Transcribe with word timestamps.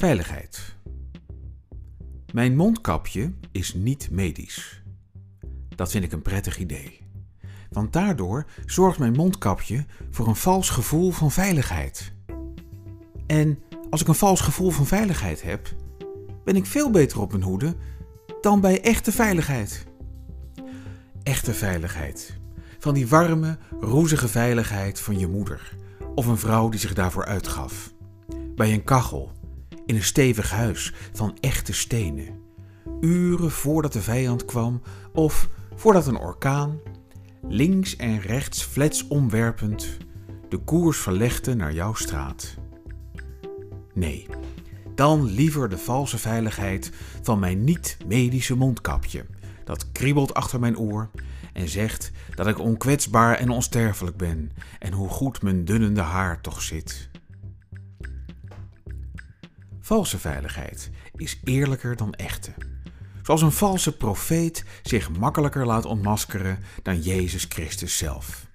Veiligheid. 0.00 0.76
Mijn 2.32 2.56
mondkapje 2.56 3.32
is 3.52 3.74
niet 3.74 4.10
medisch. 4.10 4.82
Dat 5.68 5.90
vind 5.90 6.04
ik 6.04 6.12
een 6.12 6.22
prettig 6.22 6.58
idee. 6.58 7.00
Want 7.70 7.92
daardoor 7.92 8.46
zorgt 8.66 8.98
mijn 8.98 9.12
mondkapje 9.12 9.86
voor 10.10 10.28
een 10.28 10.36
vals 10.36 10.70
gevoel 10.70 11.10
van 11.10 11.30
veiligheid. 11.30 12.12
En 13.26 13.58
als 13.90 14.00
ik 14.00 14.08
een 14.08 14.14
vals 14.14 14.40
gevoel 14.40 14.70
van 14.70 14.86
veiligheid 14.86 15.42
heb, 15.42 15.74
ben 16.44 16.56
ik 16.56 16.66
veel 16.66 16.90
beter 16.90 17.20
op 17.20 17.30
mijn 17.30 17.44
hoede 17.44 17.74
dan 18.40 18.60
bij 18.60 18.82
echte 18.82 19.12
veiligheid. 19.12 19.86
Echte 21.22 21.54
veiligheid. 21.54 22.38
Van 22.78 22.94
die 22.94 23.08
warme, 23.08 23.58
roezige 23.80 24.28
veiligheid 24.28 25.00
van 25.00 25.18
je 25.18 25.28
moeder 25.28 25.76
of 26.14 26.26
een 26.26 26.38
vrouw 26.38 26.68
die 26.68 26.80
zich 26.80 26.94
daarvoor 26.94 27.24
uitgaf. 27.24 27.92
Bij 28.54 28.72
een 28.72 28.84
kachel 28.84 29.38
in 29.90 29.96
een 29.96 30.04
stevig 30.04 30.50
huis 30.50 30.92
van 31.12 31.36
echte 31.40 31.72
stenen. 31.72 32.40
Uren 33.00 33.50
voordat 33.50 33.92
de 33.92 34.00
vijand 34.00 34.44
kwam 34.44 34.82
of 35.12 35.48
voordat 35.74 36.06
een 36.06 36.18
orkaan, 36.18 36.78
links 37.48 37.96
en 37.96 38.20
rechts 38.20 38.62
flets 38.62 39.06
omwerpend, 39.08 39.96
de 40.48 40.56
koers 40.56 40.98
verlegde 40.98 41.54
naar 41.54 41.72
jouw 41.72 41.94
straat. 41.94 42.54
Nee, 43.94 44.26
dan 44.94 45.24
liever 45.24 45.68
de 45.68 45.78
valse 45.78 46.18
veiligheid 46.18 46.92
van 47.22 47.38
mijn 47.38 47.64
niet-medische 47.64 48.56
mondkapje. 48.56 49.26
Dat 49.64 49.92
kriebelt 49.92 50.34
achter 50.34 50.60
mijn 50.60 50.78
oor 50.78 51.10
en 51.52 51.68
zegt 51.68 52.10
dat 52.34 52.46
ik 52.46 52.58
onkwetsbaar 52.58 53.34
en 53.34 53.50
onsterfelijk 53.50 54.16
ben 54.16 54.52
en 54.78 54.92
hoe 54.92 55.08
goed 55.08 55.42
mijn 55.42 55.64
dunnende 55.64 56.00
haar 56.00 56.40
toch 56.40 56.62
zit. 56.62 57.09
Valse 59.90 60.18
veiligheid 60.18 60.90
is 61.16 61.40
eerlijker 61.44 61.96
dan 61.96 62.14
echte. 62.14 62.52
Zoals 63.22 63.42
een 63.42 63.52
valse 63.52 63.96
profeet 63.96 64.64
zich 64.82 65.10
makkelijker 65.10 65.66
laat 65.66 65.84
ontmaskeren 65.84 66.58
dan 66.82 67.00
Jezus 67.00 67.46
Christus 67.48 67.96
zelf. 67.96 68.46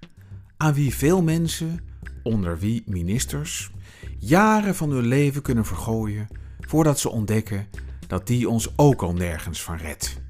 Aan 0.57 0.73
wie 0.73 0.95
veel 0.95 1.21
mensen, 1.21 1.79
onder 2.23 2.59
wie 2.59 2.83
ministers, 2.85 3.71
jaren 4.19 4.75
van 4.75 4.89
hun 4.89 5.05
leven 5.05 5.41
kunnen 5.41 5.65
vergooien 5.65 6.27
voordat 6.59 6.99
ze 6.99 7.09
ontdekken 7.09 7.67
dat 8.07 8.27
die 8.27 8.49
ons 8.49 8.69
ook 8.75 9.01
al 9.01 9.13
nergens 9.13 9.61
van 9.63 9.77
redt. 9.77 10.24